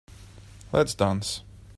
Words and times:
Let's 0.71 0.95
dance. 0.95 1.43